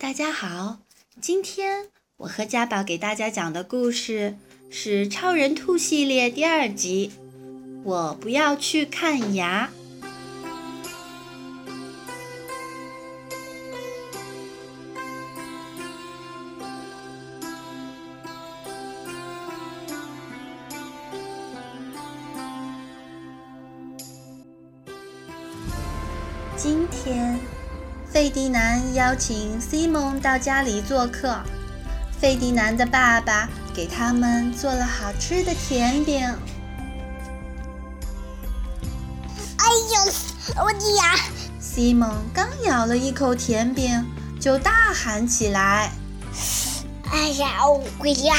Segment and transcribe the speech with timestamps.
[0.00, 0.78] 大家好，
[1.20, 4.36] 今天我和家宝给大家讲的故事
[4.70, 7.10] 是《超人兔》系列第二集。
[7.82, 9.68] 我不要去看牙。
[26.56, 27.57] 今天。
[28.10, 31.38] 费迪南邀请西蒙到家里做客。
[32.18, 36.20] 费迪南的爸爸给他们做了好吃的甜饼。
[39.58, 40.12] 哎呦，
[40.64, 41.14] 我的牙！
[41.60, 44.04] 西蒙刚咬了一口甜饼，
[44.40, 45.92] 就大喊起来
[47.12, 48.34] ：“哎呀，我牙，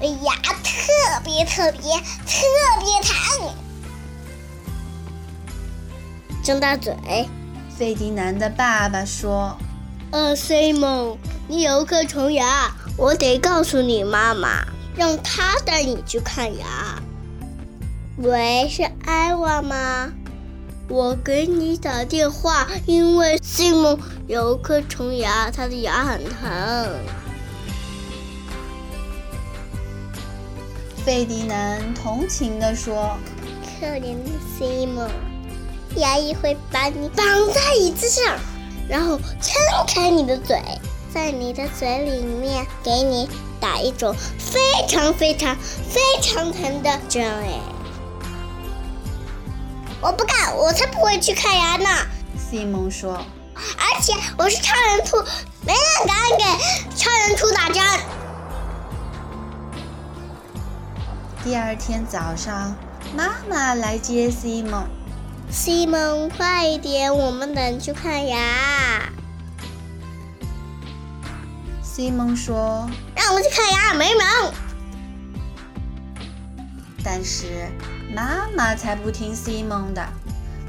[0.00, 0.34] 我牙
[0.64, 1.80] 特别特别
[2.26, 2.40] 特
[2.80, 3.54] 别疼！”
[6.42, 7.28] 张大嘴。
[7.82, 9.58] 费迪南的爸爸说
[10.12, 11.16] ：“呃，Simon，
[11.48, 14.64] 你有颗虫牙，我得告诉你妈妈，
[14.94, 17.02] 让她带你去看牙。”
[18.18, 20.12] 喂，是艾娃吗？
[20.88, 26.88] 我给你打电话，因为 Simon 有颗虫牙，他的牙很疼。
[31.04, 33.18] 费迪南同情地说
[33.80, 35.10] ：“可怜的 Simon。”
[35.96, 38.36] 牙医会把你绑在椅子上，
[38.88, 39.54] 然后撑
[39.86, 40.60] 开你的嘴，
[41.12, 43.28] 在你的嘴里面给你
[43.60, 47.24] 打一种非常非常非常疼的针。
[47.24, 47.60] 哎，
[50.00, 51.88] 我不干，我才不会去看牙呢。
[52.36, 53.18] 西蒙说。
[53.54, 55.22] 而且我是超人兔，
[55.64, 56.44] 没人敢给
[56.96, 57.84] 超人兔打针。
[61.44, 62.74] 第二天早上，
[63.14, 64.84] 妈妈来接西蒙。
[65.52, 69.12] 西蒙，快一点，我们等去看牙。
[71.82, 74.24] 西蒙说：“让我们去看牙，没门！”
[77.04, 77.68] 但是
[78.14, 80.02] 妈妈才不听西蒙的，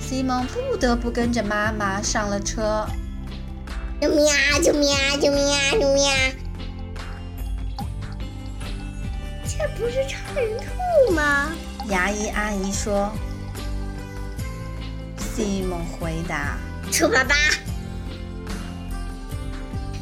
[0.00, 2.84] 西蒙不得不跟着妈妈上了车。
[4.00, 4.58] 救命啊！
[4.60, 5.16] 救命啊！
[5.16, 5.70] 救命啊！
[5.70, 6.16] 救命啊！
[9.46, 11.52] 这不是超人兔吗？
[11.88, 13.12] 牙医阿姨说。
[15.34, 16.58] 西蒙回答
[16.92, 17.34] ：“兔爸爸，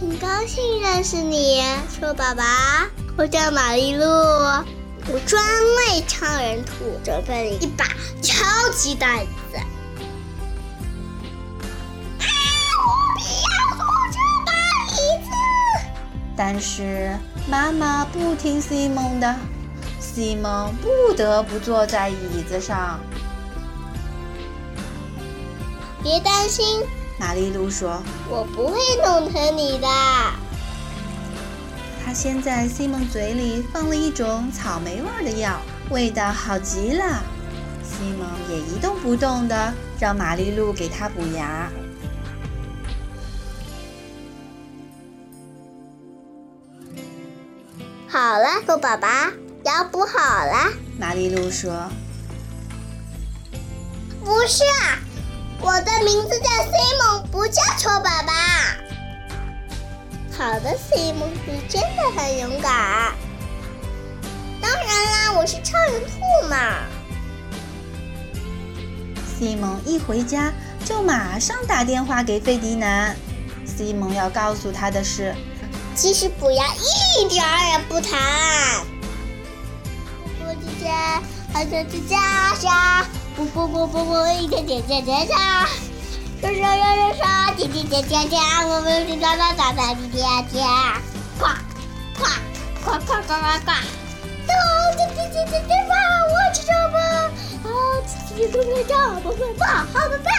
[0.00, 1.62] 很高兴认识你，
[2.00, 2.88] 兔爸爸。
[3.16, 5.40] 我叫玛丽露，我专
[5.76, 7.84] 为超人兔准备了一把
[8.20, 9.56] 超级袋子。
[12.18, 12.26] 啊！
[12.82, 14.50] 我不要坐这把
[14.90, 15.30] 椅子。
[16.36, 17.16] 但是
[17.48, 19.36] 妈妈不听西蒙的，
[20.00, 22.98] 西蒙不得不坐在椅子上。”
[26.02, 26.82] 别担心，
[27.18, 29.86] 玛丽露说：“我不会弄疼你的。”
[32.02, 37.22] 他先在西蒙嘴里放了一种草莓味的药，味道好极了。
[37.84, 41.70] 西蒙也一动不动的让玛丽露给他补牙。
[48.08, 49.06] 好了，兔宝宝，
[49.64, 50.72] 牙补好了。
[50.98, 51.90] 玛丽露说
[54.24, 54.98] ：“不是啊。”
[55.62, 58.32] 我的名字叫 Simon，不叫丑爸爸。
[60.36, 63.12] 好的，Simon，你真的很勇敢。
[64.60, 66.56] 当然啦，我是超人兔嘛。
[69.38, 70.50] 西蒙一回家
[70.84, 73.14] 就马上打电话给费迪南。
[73.66, 75.34] 西蒙要告诉他的是，
[75.94, 78.18] 其实补牙一点儿也不疼。
[80.38, 80.90] 波波姐姐，
[81.52, 83.04] 好想去家家。
[83.36, 85.38] 不不不不不，一点点点点点，
[86.40, 90.66] 刷刷刷刷刷，点点点点点，我们是哒哒哒哒的点点，
[91.38, 91.46] 呱
[92.18, 92.24] 呱
[92.84, 94.52] 呱呱呱呱呱，哦，
[94.96, 95.94] 点点点点吧，
[96.28, 96.98] 我去什么？
[97.64, 98.92] 哦，吃吃吃吃吃，
[99.22, 99.86] 不会吧？
[99.94, 100.30] 好的吧？